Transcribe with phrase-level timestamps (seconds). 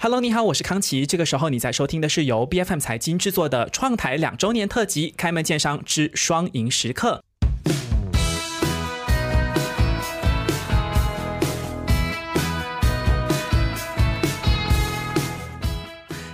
[0.00, 1.04] Hello，你好，我是康琪。
[1.04, 7.24] 这个时候你在收听的是由 B F M 财经制作的创台两周年特辑《开门见山之双赢时刻》。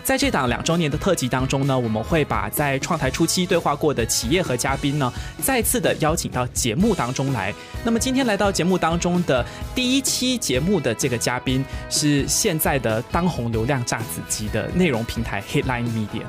[0.05, 5.11] 在这档两周年的特辑当中呢，我们会把在创台初期对话过的企业和嘉宾呢，
[5.43, 7.53] 再次的邀请到节目当中来。
[7.83, 9.45] 那么今天来到节目当中的
[9.75, 16.25] 第一期节目的这个嘉宾，是现在的当红流量炸子鸡的内容平台 Headline Media。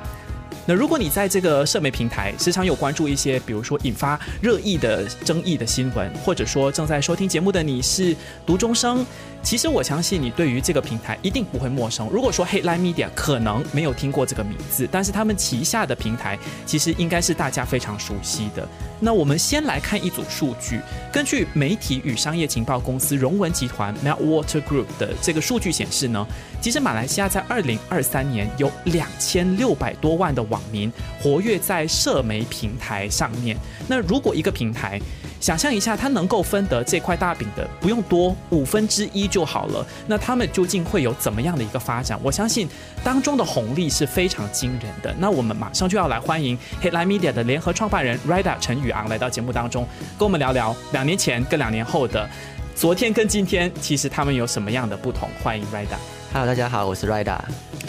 [0.67, 8.15] 那如果你在这个社媒平台时常有关注一些，比如说引发热议的争议的新闻，或者说正在收听节目的你是
[8.47, 9.05] 读中生。
[9.45, 12.09] 其实我相信你对于这个平台一定不会陌生。
[12.11, 16.35] 如果说 Headline Media 可能没有听过这个名字，但是他们旗下的平台
[16.65, 18.67] 其实应该是大家非常熟悉的。
[18.99, 20.81] 那我们先来看一组数据，
[21.13, 26.25] 根据媒体与商业情报公司荣文集团 （Melwater Group 的这个数据显示呢，
[26.59, 33.55] 其实马来西亚在二零二三年有两千六百多万的网民活跃在社媒平台上面。
[33.87, 34.99] 那如果一个平台
[35.45, 39.85] 想象一下，他能够分得这块大饼的不用多五分之一就好了。
[40.07, 42.19] 那他们究竟会有怎么样的一个发展？
[42.23, 42.67] 我相信
[43.03, 45.13] 当中的红利是非常惊人的。
[45.19, 49.87] 那我们马上就要来欢迎 Headline Media 的联合创办人 Rida 陈宇昂来到节目当中，
[50.17, 52.27] 跟我们聊聊两年前跟两年后的
[52.75, 55.29] 昨天跟今天，其实他们有什么样的不同？
[55.43, 55.99] 欢迎 Rida。
[56.33, 57.37] Hello，大家好，我是 Rida。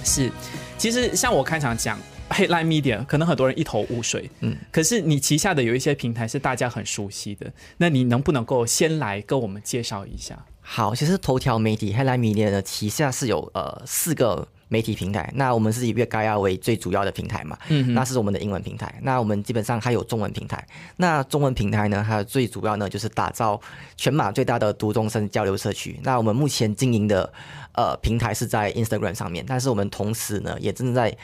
[0.04, 0.30] 是，
[0.76, 1.98] 其实像我开场讲。
[2.30, 10.44] Headline Media 可能很多人一头雾水，嗯，可是你旗下的有一些平台是大家很熟悉的，那你能不能够先来跟我们介绍一下？
[10.60, 20.66] 好，其实头条媒体 Headline Media 的旗下是有呃四个媒体平台，那我们是以粤嘎亚为最主要的平台嘛，嗯，那是我们的英文平台，那我们基本上还有中文平台，
[20.96, 23.60] 那中文平台呢，它最主要呢就是打造
[23.96, 27.32] 全马最大的读中生交流社区，那我们目前经营的
[27.74, 31.16] 呃平台是在 Instagram 上面，但是我们同时呢也正在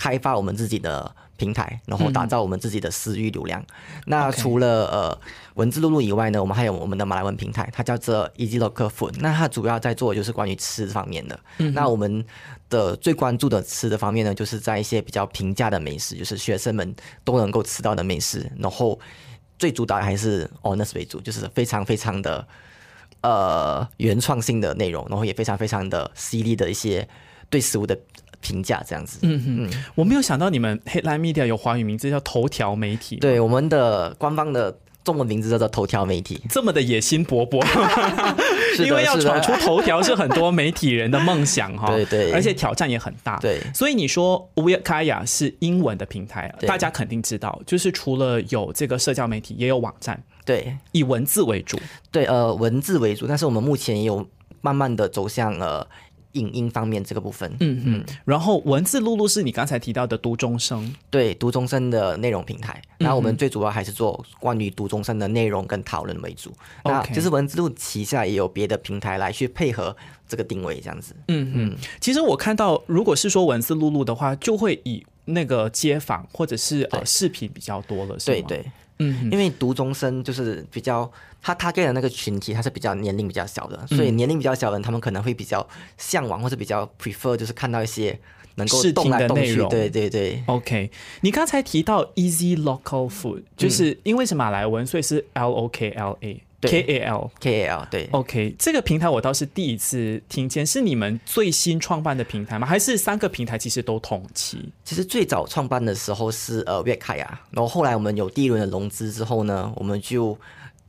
[0.00, 3.62] 开发我们自己的平台，然后打造我们自己的私域流量。
[4.06, 5.18] 那除了呃
[5.56, 9.16] 文字录入以外呢，我们还有我们的马来文平台，它叫做 Easy Local Food。
[9.18, 11.38] 那它主要在做的就是关于吃方面的。
[11.74, 12.24] 那我们
[12.70, 18.50] 的最关注的吃的方面呢，就是在一些比较平价的美食，就是学生们都能够吃到的美食。
[18.58, 18.98] 然后
[19.58, 22.48] 最主打还是 honest 为主，就是非常非常的
[23.20, 27.06] 呃原创性的内容，然后也非常非常的犀利的一些
[27.50, 27.98] 对食物的。
[28.40, 37.60] 评价这样子，嗯哼，我没有想到你们 Headline Media 有华语名字叫头条媒体，对，我们的官方的中文名字叫做头条媒体，这么的野心勃勃，
[38.84, 51.78] 因为要闯出头条是很多媒体人的梦想哈， 对对，而且挑战也很大，对，所以你说 w e k a y a 是英文的平台，大家肯定知道，就是除了有这个社交媒体，也有网站，对，以文字为主，
[52.10, 54.26] 对，呃，文字为主，但是我们目前也有
[54.60, 55.86] 慢慢的走向呃。
[56.32, 62.80] 影音方面这个部分，嗯嗯，然后文字录入是你刚才提到的读中生，对，读中生的内容平台。
[62.98, 66.52] 那我们最主要还是做关于读中生的内容跟讨论为主。
[66.84, 69.96] 那就是文字录旗下也有别的平台来去配合
[70.28, 71.14] 这个定位，这样子。
[71.28, 78.36] 嗯嗯，其实我看到，如果是说文字录入的话，就会以那个街访或者是呃视频比较多了，是吗？
[78.36, 78.64] 对对。
[79.00, 81.10] 嗯，因为读中生就是比较
[81.42, 85.66] 他他给的那个群体，他是比较年龄比较小的，所以年龄比较小的人，他们可能会比较
[85.98, 88.16] 向往或者比较 prefer，就是看到一些
[88.56, 89.56] 能够动来动去。
[89.68, 90.42] 对对对。
[90.46, 90.90] OK，
[91.22, 96.42] 你刚才提到 Easy Local Food，就是因为是马来文，所以是 L O K L A。
[96.68, 102.66] K A L K A L 对，OK，这个平台我倒是第一次听见，是你们最新创办的平台吗？
[102.66, 104.70] 还是三个平台其实都同期？
[104.84, 110.36] 其实最早创办的时候是呃粤凯啊，然后后来我们有第一轮的融资之后呢，我们就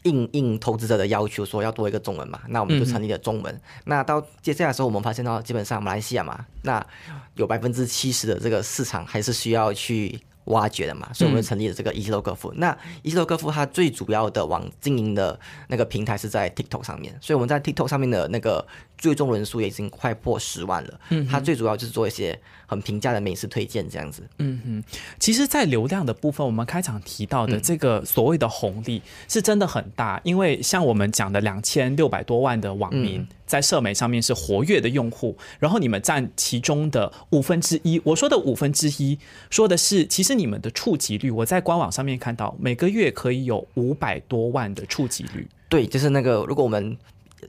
[0.03, 3.61] 应应投资者的要求说要多一个中文嘛，那我们就成立了中文。
[3.85, 6.85] 那到接下来的时候，我们发现到基本上马来西亚嘛，那
[7.35, 10.19] 有百分之七十的这个市场还是需要去。
[10.45, 12.51] 挖掘的嘛，所以我们成立了这个一楼客服。
[12.57, 18.65] 那一楼客服它最主要的网经营的那个平台是在 TikTok 上面，所以我们在 TikTok 上面的那个
[19.01, 20.99] 最终人数也已经快破十万了。
[21.09, 24.23] 嗯，它最主要就是做一些很平价的美食推荐这样子。
[24.37, 24.83] 嗯哼，
[25.19, 33.27] 其实，在流量的部分，我们开场提到的这个所谓的红利是真的很大，因为像我们讲的两千六百多万的网民。
[33.51, 37.99] 在社媒上面是活跃的用户，然后你们占其中的五分之一。
[38.05, 39.19] 我说的五分之一，
[39.49, 45.45] 说的是其实你们的触及率，我在官网上面看到每个月可以有五百多万的触及率。
[45.67, 46.95] 对，就是那个如果我们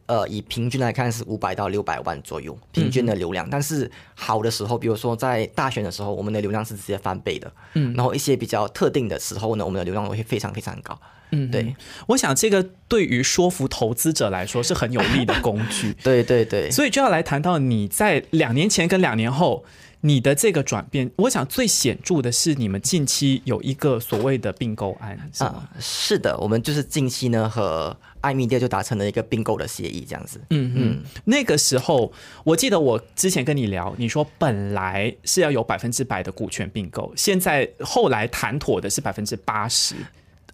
[0.06, 7.52] 呃，以平均来看是五百到六百万左右平均的流量，但是好的时候，比如说在大选的时候，我们的流量是直接翻倍的。
[7.74, 10.98] 嗯，然后一些比较特定的时候呢，我们的流量会非常非常高。
[11.30, 11.74] 嗯，对，
[12.08, 15.94] 我想这个对于说服投资者来说是很有利的工具。
[16.04, 19.64] 对对对，所以就要来谈到你在两年前跟两年后。
[20.04, 25.68] 你的这个转变，我想最显著的是你们近期有一个所谓的并购案，是吗？
[25.78, 30.40] 是的，我们就是近期呢和艾米迪就达成了一个并购的协议，这样子。
[30.48, 32.10] 嗯嗯，那个时候
[32.42, 39.94] 我记得我之前跟你聊，你说本来是要有百分之百的股权并购，现在后来谈妥的是百分之八十。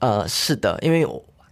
[0.00, 1.04] 呃，是的，因为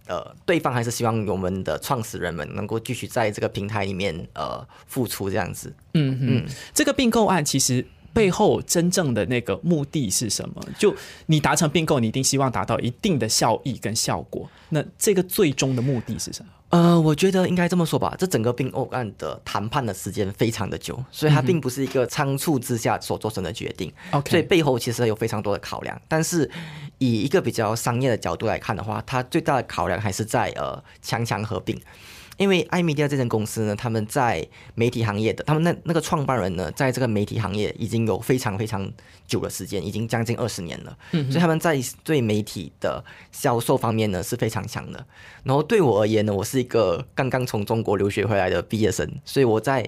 [0.07, 5.73] 呃，对方还是希望我们的创始人们能够继续在这个平台里面呃付出这样子。
[5.95, 10.63] 嗯嗯，这个并购案其实背后真正的那个目的是什么？
[10.77, 10.95] 就
[11.27, 14.49] 你达成并购，你一定希望达到一定的效益跟效果。
[14.69, 16.51] 那这个最终的目的是什么？
[16.69, 23.89] 呃，我觉得应该这么说吧，这整个并购案的谈判的时间非常的久，所以它并不是一个仓促之下所做成的决定。
[24.11, 26.01] OK，所以背后其实有非常多的考量。
[26.09, 26.49] 但是
[26.97, 31.79] 以一个比较商业的角度来看的话，它最大的考量还是在呃强强合并。
[32.37, 38.89] 因为艾米迪亚这间公司呢，他们在媒体行业的，他们那那个创办人呢，在这个媒体行业已经有非常非常
[39.27, 40.97] 久的时间，已经将近二十年了。
[41.11, 45.05] 嗯，所以他们在对媒体的销售方面呢是非常强的。
[45.43, 49.87] 然后对我而言呢，我是一个刚刚从中国留学回来的毕业生，所以我在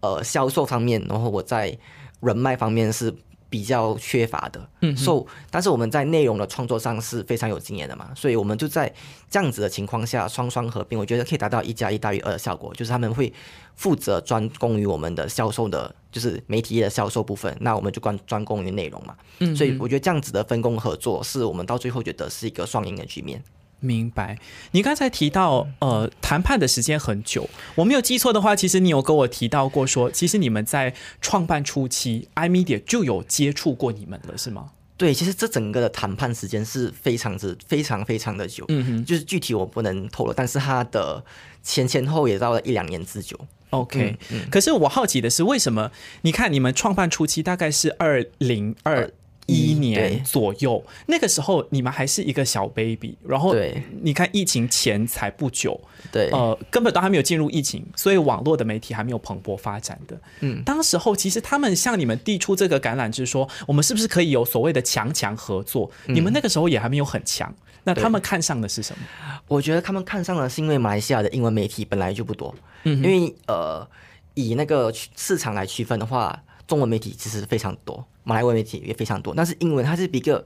[0.00, 1.76] 呃销售方面，然后我在
[2.20, 3.14] 人脉方面是。
[3.54, 8.92] 比较缺乏的，嗯，所但是我们在内容的创作上是非常有经验的嘛，所以我们就在
[9.30, 13.32] 这样子的情况下双双合并，我觉得可以达到一加一大于二的效果，就是他们会
[13.76, 23.40] 负责专攻于我们的销售的，就是媒体业的销售部分，那我们就专专攻于内容嘛，嗯，所以我觉得这样子的分工合作是我们到最后觉得是一个双赢的局面。
[23.84, 24.38] 明白，
[24.72, 34.70] 你刚才提到呃谈判的时间很久，我没有记错的话，其实你有跟我提到过说，其实你们在创办初期，iMedia 就有接触过你们了，是吗？
[34.96, 41.22] 对，其实这整个的谈判时间是非常之非常非常的久，嗯哼，就是具体我不能透露，但是它的
[41.62, 43.38] 前前后也到了一两年之久。
[43.70, 44.16] OK，
[44.50, 45.90] 可是我好奇的是，为什么？
[46.22, 49.10] 你看你们创办初期大概是二零二。
[49.46, 53.54] 一年左右，那个时候你们还是一个小 baby，然后
[54.02, 55.78] 你看疫情前才不久，
[56.10, 60.18] 对，呃，根本都还没有进入疫情，所以网络的媒体还没有蓬勃发展的。
[60.40, 65.90] 嗯，当时候其实他们向你们递出这个橄榄枝，说我们是不是可以有所谓的强强合作？
[66.06, 67.54] 你们那个时候也还没有很强，
[67.84, 69.04] 那他们看上的是什么？
[69.46, 72.54] 我觉得他们看上的是因为马来西亚的英文媒体本来就不多，
[72.84, 73.86] 嗯，因为呃，
[74.32, 76.42] 以那个市场来区分的话。
[76.66, 80.44] 中文媒体其实非常多，马来文媒体也非常多，但是英文它是比个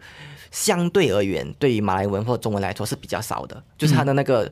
[0.51, 4.51] 相对而言，对于马来文或中文来说是比较少的，就是它的那个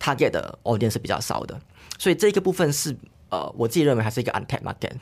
[0.00, 1.60] target 的 audience 是比较少的，
[1.98, 2.96] 所以这个部分是
[3.28, 4.96] 呃，我自己认为还是一个 untapped market。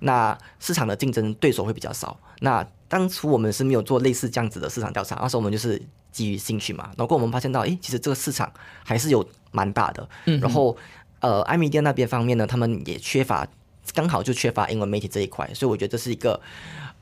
[0.00, 2.18] 那市场的竞争对手会比较少。
[2.40, 5.80] 那当初我们是没有做类似这样子的市场调查，那时候我们就是
[6.10, 6.90] 基于兴趣嘛。
[6.96, 8.50] 然后我们发现到，诶，其实这个市场
[8.82, 10.08] 还是有蛮大的。
[10.24, 10.74] 然后
[11.20, 13.46] 呃，艾米店那边方面呢，他们也缺乏。
[13.94, 16.40] 刚好就缺乏英文媒体这一块，所以我觉得这是一个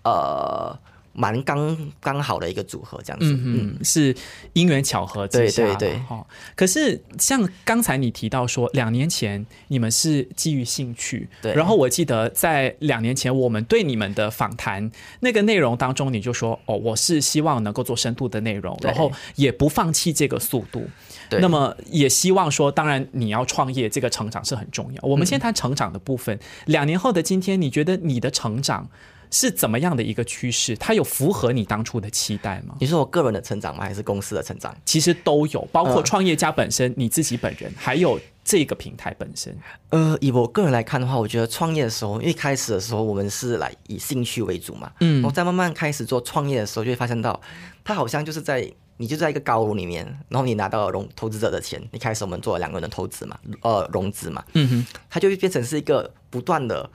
[0.04, 0.78] 呃
[1.18, 4.14] 蛮刚刚好的一个组合，这样子，嗯，是
[4.52, 5.98] 因缘巧合之下，对对对。
[6.08, 6.24] 哈，
[6.54, 11.52] 可是像刚才你提到说，两年前你们是基于兴趣，对。
[11.54, 14.88] 然后我记得在两年前我们对你们的访谈
[15.18, 20.88] 那个内容当中，你就说哦，我是希望能够做深度的内容，然后也不放弃这个速度。
[21.28, 25.00] 对那么也希望说，当然你要创业，这个成长是很重要。
[25.02, 26.38] 我们先谈成长的部分。
[26.66, 28.88] 两年后的今天，你觉得你的成长
[29.30, 30.76] 是怎么样的一个趋势？
[30.76, 32.74] 它有符合你当初的期待吗？
[32.80, 33.84] 你说我个人的成长吗？
[33.84, 34.76] 还是公司的成长？
[34.84, 39.56] 其实都有，包括创业家本身，你自己本人，还有这个平台本身。
[39.90, 44.90] 呃，以我个人来看的话，我觉得创业的时候，一开始的时候，我们是来以兴趣为主嘛。
[45.00, 45.24] 嗯。
[45.24, 47.40] 我在慢慢开始做创业的时候，就会发现到，
[47.84, 48.70] 它好像就是在。
[49.00, 56.90] 你就在一个高楼里面，然后你拿到了融投资者的钱，一开始我们做了两个人的投资嘛，呃，融资嘛，嗯哼，它就会变成是一个不断的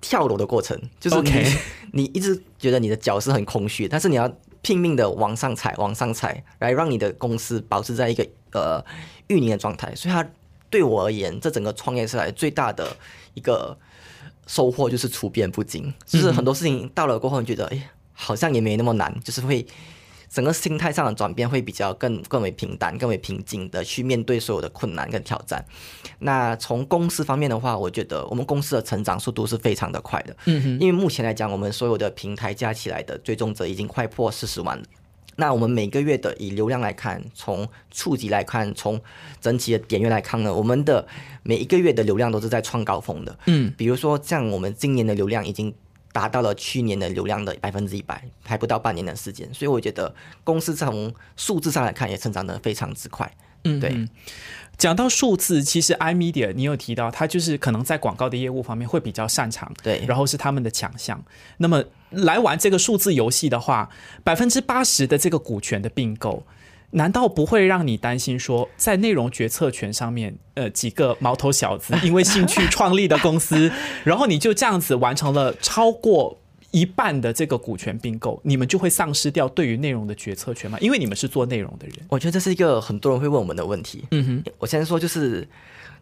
[0.00, 1.46] 跳楼的过程，就是你
[1.92, 4.30] 你一直觉得你的脚是很空虚，但是你要
[4.62, 8.84] 拼命的往上踩，往上踩，来让你的公司保持在一个呃
[9.28, 9.94] 运营的状态。
[9.94, 10.28] 所以它
[10.70, 12.96] 对我而言，这整个创业是来最大的
[13.34, 13.76] 一个
[14.46, 19.66] 收获就是处变不惊，就是很多事情到了过后，你觉得哎，好像也没那么难，就是会。
[20.30, 25.64] 整个心态上的转变会比较更更为平淡、更为平静的去面对所有的困难跟挑战。
[26.18, 30.36] 那从公司方面的话，我觉得我们公司的成长速度是非常的快的。
[30.44, 34.84] 嗯哼，因为目前来讲，我们所有的平台加起来的追踪者已经快破四十万了。
[35.36, 39.00] 那我们每个月的以流量来看，从触及来看，从
[39.40, 41.06] 整体的点阅来看呢，我们的
[41.44, 43.38] 每一个月的流量都是在创高峰的。
[43.46, 45.72] 嗯，比如说像我们今年的流量已经
[46.12, 53.30] 达到了去年的流量的百分之一百，还不到半年的时间，所以我觉得公司从数字上来看也成长的非常之快。
[53.64, 54.08] 嗯，对。
[54.76, 61.20] 讲到数字，其实 iMedia 你有提到，它就是可能在广告的业务方面会比较擅长，对，然后是他们的强项。
[61.56, 63.90] 那么来玩这个数字游戏的话，
[64.22, 66.46] 百分之八十的这个股权的并购，
[66.90, 73.70] 难道不会让你担心说，在内容决策权上面，呃，几个毛头小子 因为兴趣创立的公司，
[74.04, 76.38] 然后你就这样子完成了超过？
[76.70, 80.76] 一半的这个股权并购，你们就会丧失掉对于内容的决策权吗？
[80.82, 81.96] 因为你们是做内容的人。
[82.10, 84.04] 我觉得这是一个很多人会问我们的问题。
[84.10, 85.48] 嗯哼，我先说，就是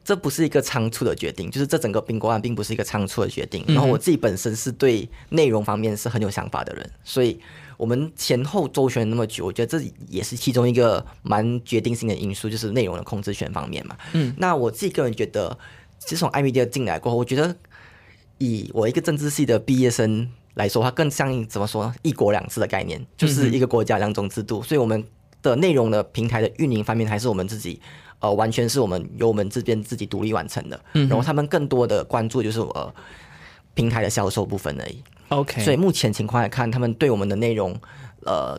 [0.07, 3.65] 这不是一个仓促的决定，就是这整个并购案并不是一个仓促的决定。
[3.67, 7.41] 然后我自己本身是对内容方面是很有想法的人，所以
[7.77, 13.97] 我们前后周旋那么久，我觉得这也是其中一个蛮决定性的因素，就是内容的控制权方面嘛。
[14.13, 15.59] 嗯，那我自己个人觉得，
[15.99, 17.57] 其实从艾米迪进来过后，我觉得
[18.39, 20.31] 以我一个政治系的毕业生。
[20.57, 21.95] 来说，它更像怎么说呢？
[22.01, 24.63] 一国两制的概念，就是一个国家两种制度。
[24.63, 25.05] 所以我们
[25.43, 27.79] 的内容的平台的运营方面，还是我们自己，
[28.21, 30.81] 呃，完全是我们由我们这边自己独立完成的。
[30.93, 32.95] 然后他们更多的关注就是呃
[33.75, 35.03] 平台的销售部分而已。
[35.29, 37.75] OK，所以目前情况来看，他们对我们的内容
[38.25, 38.59] 呃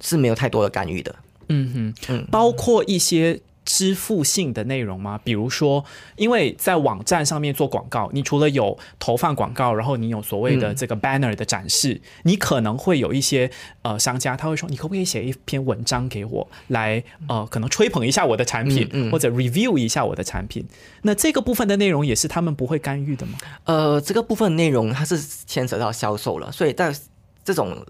[0.00, 1.14] 是没有太多的干预的。
[1.48, 3.40] 嗯哼，包括一些。
[3.66, 5.20] 支付性的内容吗？
[5.22, 5.84] 比如说，
[6.16, 13.50] 因为在网站上面做广告，你除了有投放广告，然后你有所谓的这个 banner 的展示，你可能会有一些
[13.82, 20.64] 呃商家他会说，你可不可以写一篇文章给我，来呃可能吹捧一下我的产品，或者 review 一下我的产品？
[21.02, 23.38] 那这个部分的内容也是他们不会干预的吗？
[23.64, 26.94] 呃，这个部分内容它是牵扯到销售了，所以在
[27.44, 27.84] 这种。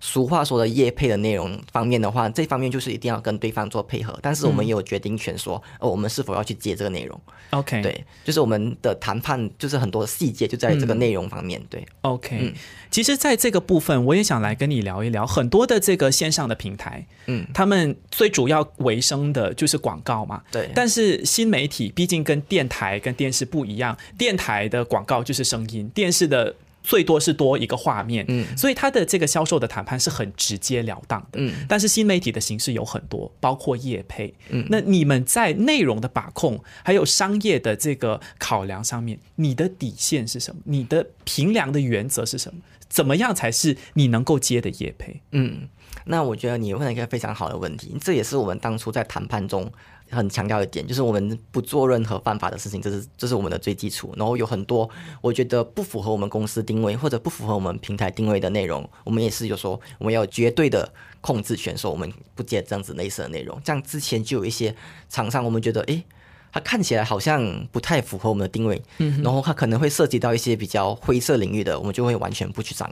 [0.00, 7.20] 俗话说的业配的内容方面的话，这方面就是一定要跟对方做配合，但是我们也有决定权，说呃我们是否要去接这个内容。
[7.50, 11.62] OK，对，就是我们的谈判就是很多细节就在这个内容方面。
[11.70, 12.52] 对，OK，
[12.90, 20.42] 其实在这个部分，我也想来跟你聊一聊很多的这个线上的平台，嗯，他们最主要为生的就是广告嘛。
[20.50, 26.54] 对，但是新媒体毕竟跟电台跟电视不一样，电台的广告就是声音，电视的。
[26.86, 31.52] 最多是多一个画面，嗯，所以它的这个销售的谈判是很直截了当的，嗯。
[31.68, 34.64] 但是新媒体的形式有很多，包括业配，嗯。
[34.70, 40.62] 那你们在内容的把控还有商业的这个考量上面，你的底线是什么？
[40.66, 42.60] 你的评量的原则是什么？
[42.88, 45.20] 怎么样才是你能够接的业配？
[45.32, 45.68] 嗯，
[46.04, 49.72] 那我觉得你问了一个非常好的问题，这也是我们当初在谈判中。
[50.10, 54.12] 很强调一点，就是我们不做任何犯法的事情，这是这是我们的最基础。
[54.16, 54.88] 然后有很多
[55.20, 63.60] 我觉得不符合我们公司定位或者不符合我们平台定位的内容，我们也是有说我们要绝对的控制权，说我们不接这样子类似的内容。
[63.64, 64.74] 像之前就有一些
[65.08, 66.04] 厂商，我们觉得诶，
[66.52, 72.90] 它看起来好像不太符合我们的定位，嗯，然后它可能会涉及到一些比较灰色领域的，我们就会完全不去掌。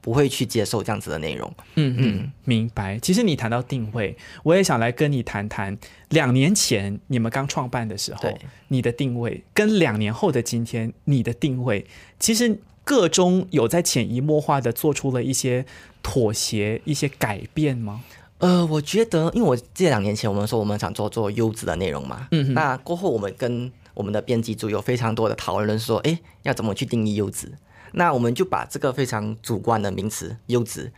[0.00, 1.52] 不会去接受这样子的内容。
[1.74, 2.98] 嗯嗯，明白。
[2.98, 5.76] 其实你谈到定位，我也想来跟你谈谈。
[6.10, 8.38] 两年前你们刚创办的时候，
[8.68, 11.86] 你的定位跟两年后的今天你的定位，
[12.18, 15.64] 其实各中有在潜移默化的做出了一些
[16.02, 18.02] 妥协、一些改变吗？
[18.38, 22.26] 呃，我觉得，因为我记得两年前我们说我们想做做优质的内容嘛。
[22.30, 22.54] 嗯。
[22.54, 27.52] 那过后我们跟我们的编辑组有非常多的讨论，说，哎，要怎么去定义优质？
[27.92, 30.92] 那我们就把这个非常主观的名词“优质”，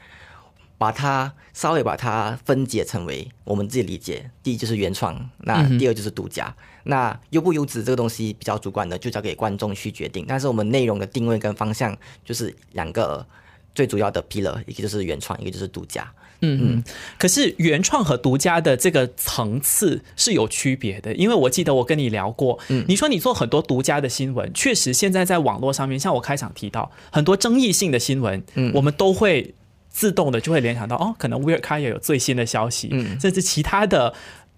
[0.78, 4.30] 把它稍微把它分解成为我们自己理解。
[4.42, 6.54] 第一就是原创，那第二就是独家。
[6.84, 10.24] 那优不优质这个东西比较主观的，就交给观众去决定。
[10.26, 13.24] 但是我们内容的定位跟方向就是两个
[13.74, 16.10] 最主要的 pillar，一个就是原创，一个就是独家。
[16.44, 16.84] 嗯嗯，
[17.18, 29.54] 可是原创和独家的这个层次是有区别的，因为我记得我跟你聊过，嗯，你说你做很多独家的新闻，确实现在在网络上面，像我开场提到很多争议性的新闻，嗯，我们都会
[29.88, 34.12] 自动的就会联想到，哦，可能威尔卡也有最新的消息，嗯，甚至其他的。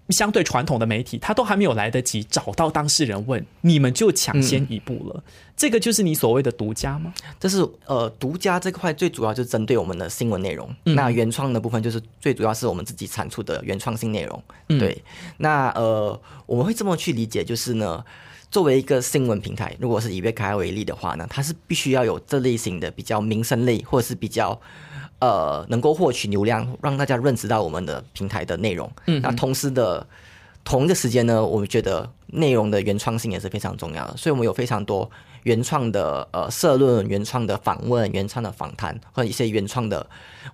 [0.09, 5.23] 相对传统的媒体，他都还没有来得及找到当事人问，你们就抢先一步了。
[5.57, 7.13] 这个就是你所谓的独家吗？
[7.39, 10.69] 这是呃，独家这块最主要就是针对我们的新闻内容。
[10.83, 14.43] 那原创的部分就是最主要是我们自己产出的原创性内容。
[14.67, 15.01] 对，
[15.37, 18.03] 那呃，我们会这么去理解，就是呢，
[18.51, 24.59] 作为一个新闻平台，如果是以月开为例的话呢，它是必须要有这类型的比较民生类，或者是比较。
[25.19, 28.91] 呃，能够获取流量，让大家认识到我们的平台的内容。
[29.07, 30.05] 嗯，那同时的
[30.63, 34.17] 同一个时间呢，我们觉得内容的原创性也是非常重要的。
[34.17, 35.09] 所以，我们有非常多
[35.45, 40.05] 原创的呃社论、原创的访问、原创的访谈或者一些原创的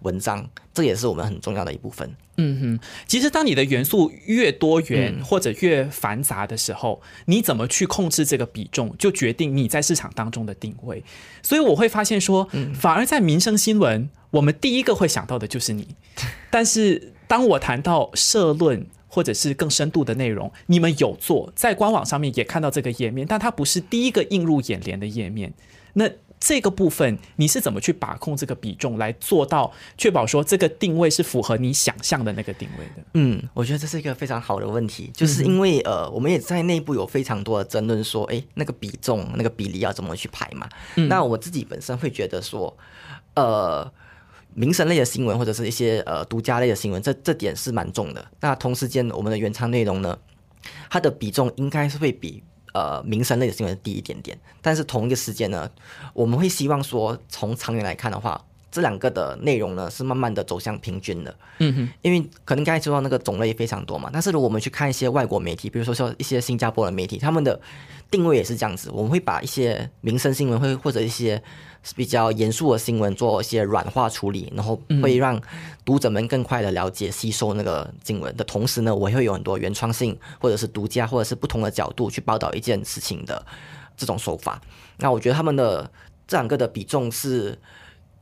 [0.01, 2.10] 文章，这也是我们很重要的一部分。
[2.38, 11.03] 嗯哼，其实当你的元素越多元或者越繁杂的时候，你怎么去控制这个比重，就决定你在市场当中的定位。
[11.41, 15.95] 所以我会发现说，反而在民生新闻，我们第一个会想到的就是你。
[16.50, 25.53] 但是当我谈到社论或者是更深度的内容，你们有做，在官网上面也看到这个页面，但它不是第一个映入眼帘的页面。
[25.93, 33.03] 那这个部分你是怎么去把控这个比重，来做到确保说这个定位是符合你想象的那个定位的？
[33.13, 40.67] 嗯，我觉得这是一个非常好的问题，就是因为呃，我们也在内部有非常多的争论，说哎，那个比重、那个比例要怎么去排嘛？
[40.95, 42.75] 那我自己本身会觉得说，
[43.35, 43.91] 呃，
[44.53, 48.25] 民生类的新闻或者是一些呃独家类的新闻，这这点是蛮重的。
[48.39, 50.17] 那同时间，我们的原创内容呢，
[50.89, 52.43] 它的比重应该是会比。
[52.74, 55.70] 呃，民生类的新闻低一点点，但是同一个时间呢，
[56.13, 61.35] 我们会希望说，从长远来看的话，这两个的内容呢是慢慢的走向平均的。
[61.59, 67.59] 嗯哼，因为可能刚才说到那个种类非常多嘛，但是如果我们去看一些外国媒体，比如说像一些新加坡的媒体，他们的
[68.09, 71.41] 定位也是这样子，我们会把一些民生新闻会或者一些。
[71.95, 75.41] 比较严肃的新闻，做一些软化处理，然后会让
[75.83, 83.43] 读者们更快的了解、吸收那个新闻的同时呢，我会有很多原创性，或者是独家，或者是不同的角度去报道一件事情的
[83.97, 84.61] 这种手法。
[84.97, 85.89] 那我觉得他们的
[86.27, 87.57] 这两个的比重是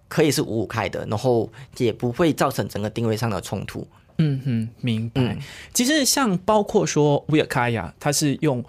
[0.10, 3.88] 可以是五五开的，然后也不会造成整个定位上的冲突。
[4.18, 5.38] 嗯哼，明白。
[5.74, 8.62] 其实像包括说维尔卡亚，他是用。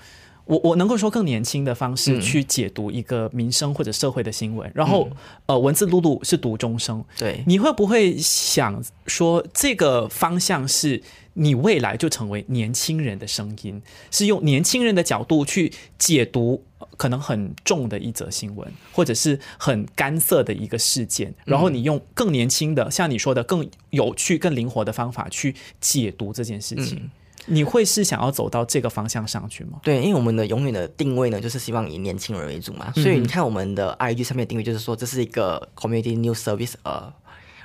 [0.46, 5.08] 我我能够说更年轻的方式去解读一个民生或者社会的新闻，然后
[5.46, 11.00] 呃文字露露是读中生，对，你会不会想说这个方向是
[11.40, 13.80] 你未来就成为年轻人的声音，
[14.10, 16.62] 是用年轻人的角度去解读
[16.98, 27.10] 可能很重的一则新闻，或者是很干涩的一个事件，然后你用更年轻的像你说的更有趣、更灵活的方法去解读这件事情。
[27.46, 29.80] 你会是想要走到这个方向上去吗？
[29.82, 32.92] 对，因为我们的永远的定位呢，就是希望以年轻人为主嘛。
[32.92, 37.10] 所以你看我们的 IG 上面定位就是说，这是一个 Community News Service，呃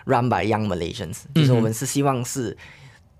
[0.05, 2.57] ，run by young Malaysians，就是我们是希望是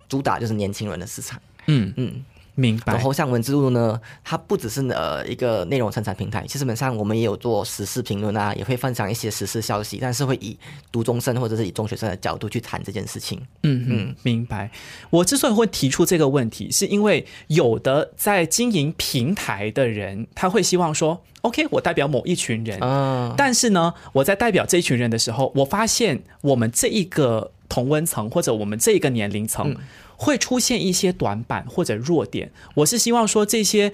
[0.08, 1.40] 主打就是年轻人的市场。
[1.68, 2.24] 嗯嗯。
[2.58, 2.94] 明白。
[2.94, 10.58] 然后像文字路呢，它不只是呃一个内容生产平台，其实本上我们也有做时事评论啊，也会分享一些时事消息，但是会以
[10.90, 13.46] 读中生或者是以中学生的角度去谈这件事情。
[13.64, 14.72] 嗯嗯，明白。
[15.10, 29.76] 我之所以会提出这个问题，是因为有的在经营平台的人，他会希望说，OK，我代表某一群人，嗯但是呢，我在代表这一群人的时候，我发现我们这一个同温层或者我们这个年龄层。
[30.18, 33.92] 会出现一些短板或者弱点，我是希望说这些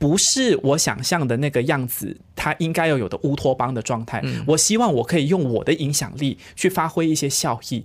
[0.00, 4.20] 不是我想象的那个样子，它应该要有的乌托邦的状态。
[4.48, 7.84] 我希望我可以用我的影响力去发挥一些效益，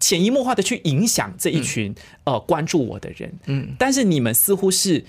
[0.00, 3.32] 潜移默化的去影响这一群呃关注我的人。
[3.44, 5.04] 嗯，但是你们似乎是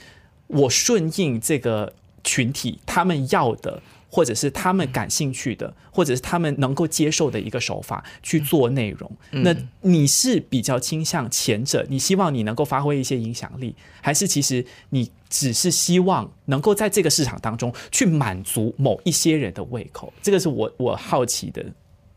[0.45, 1.91] 我顺应这个
[2.23, 3.81] 群体他们要的。
[4.09, 9.11] 或者是他们感兴趣的，或者是他们能够接受的一个手法去做内容。
[9.31, 11.85] 那你是比较倾向前者？
[11.89, 20.11] 你希望你能够发挥一些影响力，还是其实你只是希望能够在这个市场当中去满足某一些人的胃口？
[20.21, 21.65] 这个是我我好奇的。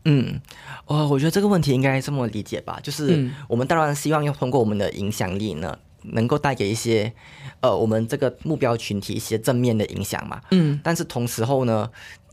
[0.05, 0.41] 嗯，
[0.85, 5.77] 哦，我觉得这个问题应该这么理解吧，就是我们当然希望要通过我们的影响力呢。
[6.03, 7.11] 能够带给一些，
[7.61, 10.41] 呃，我们这个目标群体一些正面的影响嘛。
[10.51, 10.79] 嗯。
[10.83, 11.89] 但是同时候呢，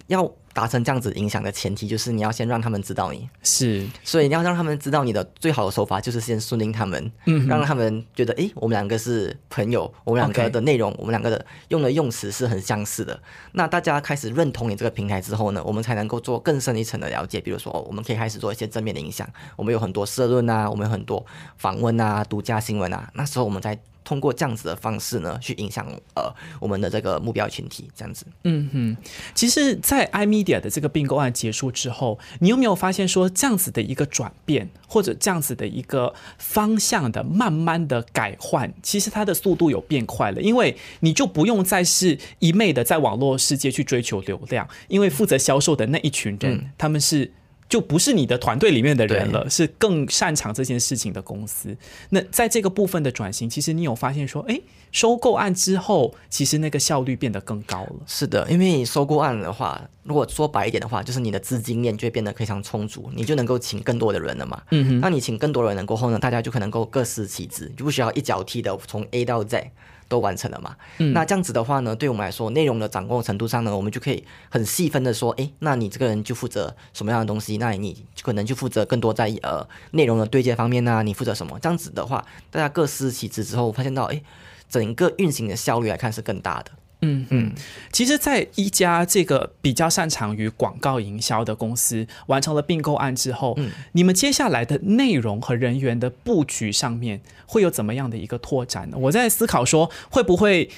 [0.09, 3.87] 要达成这样子影响的前提，就是你要先让他们知道你是。
[4.03, 13.21] 所以你要让他们知道你的最好的手法，就是先顺应他们，嗯，让他们觉得，哎，我们两个是朋友，我们两个的内容，我们两个的用的用词是很相似的。
[13.53, 17.41] 那大家开始认同你这个平台之后呢，我们才能够做更深一层的了解。
[17.41, 19.29] 比如说，哦我们可以开始做一些正面的影响。
[19.55, 21.25] 我们有很多社论啊，我们有很多
[21.59, 23.09] 访问啊，独家新闻啊。
[23.15, 23.79] 那时候我们在。
[24.09, 28.25] 通过这样子的方式呢，去影响呃我们的这个目标群体，这样子。
[28.45, 28.97] 嗯哼，
[29.35, 47.31] 其实，在 iMedia 的这个并购案结束之后，你有没有发现说这样子的一个转变，或者这样子的一个方向的慢慢的改换，其实它的速度有变快了，因为你就不用再是一昧的在网络世界去追求流量，因为负责销售的那一群人，他们是。
[47.69, 51.77] 就不是你的团队里面的人了，是更擅长这件事情的公司。
[52.11, 54.59] 那在这个部分的转型，其实你有发现说，哎，
[54.91, 57.97] 收购案之后，其实那个效率变得更高了。
[58.07, 64.63] 是的，因为收购案的话，如果说白一点的话，就是你的资金链就会变得非常充足，你就能够请更多的人了嘛。
[64.71, 65.01] 嗯哼。
[65.01, 69.71] 那你请更多的人过后呢，大家就可能够各司其职，就不需要一脚踢的从 A 到 Z。
[70.09, 70.75] 都完成了嘛。
[71.13, 77.59] 那这样子的话呢，对我们来说，内容的掌控程度上呢，我们就可以很细分的说，哎，那你这个人就负责什么样的东西？
[77.59, 81.03] 那你可能就负责更多在呃内容的对接方面呢？
[81.03, 81.59] 你负责什么？
[81.61, 84.23] 这样子的话，大家各司其职之后，发现到，哎，
[84.69, 86.73] 整个运行的效率来看是更大的。
[87.01, 87.53] 嗯嗯，
[87.93, 98.97] 其实，在一家这个比较擅长于广告营销的公司完成了并购案之后，嗯，你们接下来的内容和人员的布局上面会有怎么样的一个拓展呢？
[98.99, 100.69] 我在思考说，会不会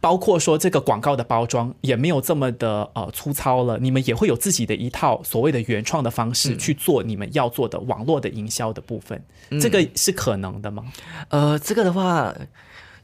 [0.00, 3.78] 包括说这个广告的包装也没有这么的呃粗糙了？
[3.78, 9.22] 你们也会有自己的一套所谓的原创的方式去做你们要做的网络的营销的部分，
[9.60, 10.84] 这个是可能的吗？
[11.28, 12.34] 呃，这个的话。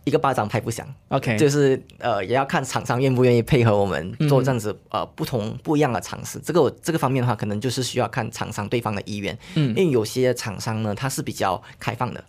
[0.04, 6.38] 一个巴掌拍不响，OK，就是呃，也要看厂商愿不愿意配合我们做这样子呃不同不一样的尝试。
[6.38, 12.22] 这个我这个方面的话，可能就是需要看厂商对方的意愿，嗯，因为有些厂商呢，他是比较开放的，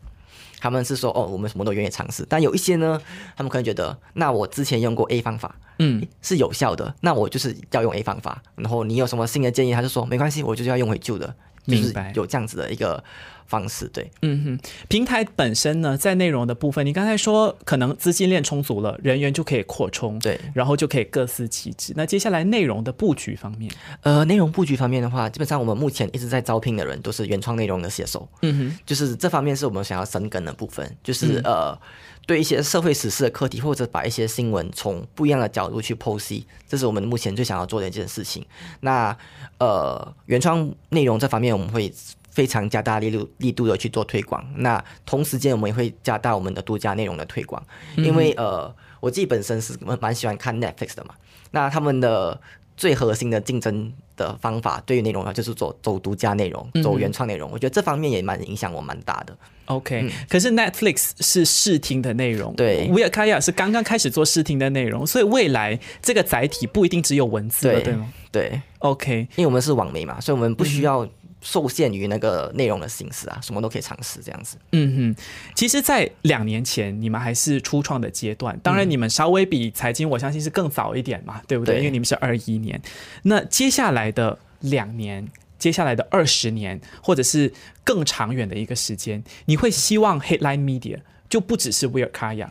[0.59, 2.25] 他们是说哦，我们什么都愿意尝试。
[2.29, 3.01] 但有一些呢，
[3.35, 8.41] 他们可能觉得，那我之前用过 A 方法，嗯，是有效的，那我就是要用 A 方法。
[8.55, 12.11] 然后你有什么新的建议，他就说没关系，我就是要用回旧的，明白？
[12.15, 13.03] 有这样子的一个。
[13.47, 21.93] 方式对，嗯哼，平台本身呢，在内容的部分，你刚才说可能资金链充足了，人员就可以扩充，对，然后就可以各司其职。
[21.95, 31.77] 那接下来内容的布局方面，呃，内容布局方面的话，基本上我们目前一直在招聘的人都是原创内容的写手，嗯哼，就是这方面是我们想要深耕的部分，就是呃，
[32.25, 38.45] 对一些社会时事的课题，或者把一些新闻从不一样的角度去剖析，这是我们目前最想要做的一件事情。
[38.81, 39.15] 那
[39.59, 41.93] 呃，原创内容这方面我们会。
[42.35, 51.15] 非常加大力度力度的去做推广，那同时间我们也会加大我们的独家内容的推广，因为呃，我自己本身是蛮喜欢看 Netflix 的嘛，
[51.51, 52.37] 那他们的
[52.77, 59.37] 最核心的竞争的方法对于内容啊，就是走走独家内容，走原创内容，我觉得这方面也蛮影响我蛮大的。
[59.65, 68.13] OK，可是 Netflix 是视听的内容，对，维尔卡亚是刚刚开始做视听的内容，所以未来这个载体不一定只有文字了，对吗？
[68.31, 71.07] 对，OK，因为我们是网媒嘛，所以我们不需要。
[71.45, 74.57] 受限于那个内容的形式啊，什么都可以尝试这样子。
[74.71, 81.77] 嗯哼，其实，在两年前你们还是初创的阶段，当然你们稍微比财经，我相信是更早一点嘛，对不对？
[81.77, 82.81] 因为你们是二一年。
[83.21, 85.27] 那接下来的两年，
[85.59, 87.53] 接下来的二十年，或者是
[87.83, 90.97] 更长远的一个时间，你会希望 Headline Media
[91.29, 92.49] 就不只是 Weir Kaya。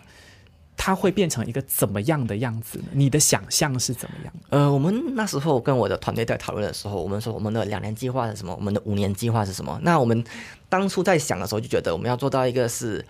[0.84, 2.84] 它会变成一个怎么样的样子呢？
[2.92, 4.34] 你的想象是怎么样？
[4.50, 8.54] 呃，我们那时候跟我的团队在讨论的时候，我们说我们的两年计划是什么？
[8.54, 9.80] 我们的五年计划是什么？
[9.82, 10.22] 那我们
[10.68, 13.02] 当初在想的时候，就觉得我们要做到一个是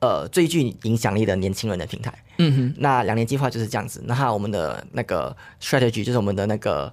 [0.00, 2.12] 呃最具影响力的年轻人的平台。
[2.38, 2.74] 嗯哼。
[2.78, 4.02] 那两年计划就是这样子。
[4.04, 6.92] 那我们的那个 strategy 就是我们的那个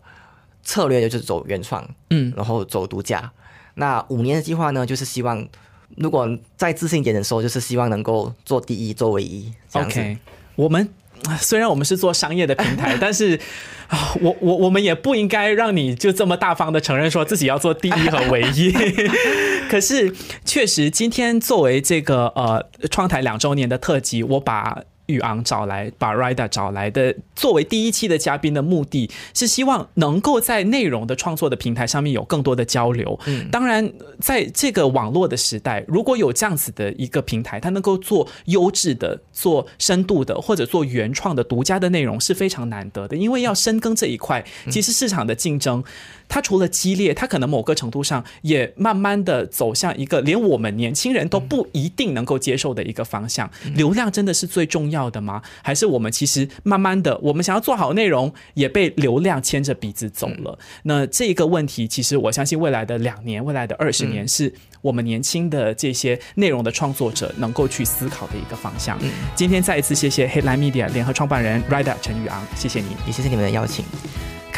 [0.64, 3.32] 策略，就是走原创，嗯，然后走独家。
[3.74, 5.50] 那五年的计划呢，就是希望。
[5.98, 9.52] 如果再自信一点的时候，就是希望能够做第一，做唯一。
[9.74, 10.18] OK，
[10.56, 10.88] 我们
[11.40, 13.40] 虽然我们是做商业的平台，但是
[13.88, 18.72] 啊，我我我们也不应该让你就这么大方的承认说自己要做第一和唯一。
[19.70, 20.14] 可是
[20.46, 24.84] 确实，今天作为这个呃创台两周年的特辑，我把。
[25.10, 33.20] 宇昂找来把 Rida 找来的，作为第一期的嘉宾的目的是希望能够在内容的创作的平台上面有更多的交流。
[33.26, 43.18] 嗯，当然，在这个网络的时代，如果有这样子的一个平台，它能够做优质的、做深度的或者做原创的独家的内容是非常难得的。
[43.18, 45.84] 因为要深耕这一块，其实市场的竞争。
[46.30, 53.50] 它除了激烈，它可能某个程度上也慢慢的走向一个连我们年轻人都不一定能够接受的一个方向。
[53.76, 55.42] 流量真的是最重要的吗？
[55.64, 60.58] 还是我们其实慢慢的，我们想要做好内容，也被流量牵着鼻子走了？
[60.84, 69.00] 那这一个问题，其实我相信未来的两年、未来的二十年，是我们年轻的这些内容的创作者能够去思考的一个方向。
[69.36, 73.84] 今天再一次谢谢 Headline Media 联合创办人 Rider 陈宇昂，谢谢你，也谢谢你们的邀请。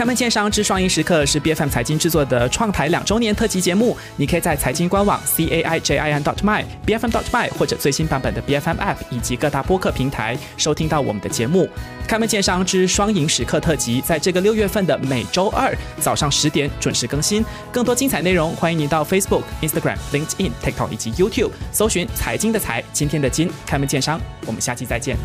[0.01, 7.05] 开门见山之双赢时刻是 B F M 财经制作的创台两周年特辑节目，你可以在财经官网 c a i j i n dot my b f
[7.05, 11.69] m dot my 或者最新版本的 B F M App 以及各大播客平台收听到我们的节目。
[12.07, 25.15] 开门见山之双赢时刻特辑在这个六月份的每周二早上十点准时更新，更多精彩内容欢迎您到 Facebook、Instagram、LinkedIn、TikTok 以及 YouTube 搜寻财经的财今天的金开门见山，我们下期再见。